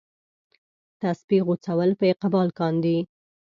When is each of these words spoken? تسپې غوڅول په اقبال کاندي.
تسپې 0.99 1.37
غوڅول 1.45 1.89
په 1.99 2.05
اقبال 2.13 2.49
کاندي. 2.59 2.97